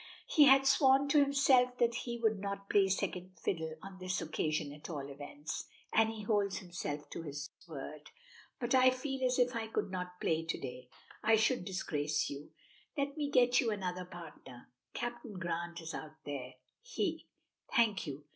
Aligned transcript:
He 0.25 0.45
had 0.45 0.65
sworn 0.65 1.07
to 1.09 1.19
himself 1.19 1.77
that 1.77 1.93
he 1.93 2.17
would 2.17 2.39
not 2.39 2.71
play 2.71 2.87
second 2.87 3.37
fiddle 3.37 3.75
on 3.83 3.99
this 3.99 4.19
occasion 4.19 4.73
at 4.73 4.89
all 4.89 5.07
events, 5.11 5.67
and 5.93 6.09
he 6.09 6.23
holds 6.23 6.57
himself 6.57 7.07
to 7.11 7.21
his 7.21 7.51
word. 7.67 8.09
"But 8.59 8.73
I 8.73 8.89
feel 8.89 9.23
as 9.23 9.37
if 9.37 9.55
I 9.55 9.67
could 9.67 9.91
not 9.91 10.19
play 10.19 10.43
to 10.43 10.57
day. 10.59 10.89
I 11.21 11.35
should 11.35 11.65
disgrace 11.65 12.31
you. 12.31 12.49
Let 12.97 13.15
me 13.15 13.29
get 13.29 13.61
you 13.61 13.69
another 13.69 14.05
partner. 14.05 14.71
Captain 14.95 15.33
Grant 15.33 15.79
is 15.81 15.93
out 15.93 16.15
there, 16.25 16.55
he" 16.81 17.27
"Thank 17.75 18.07
you. 18.07 18.23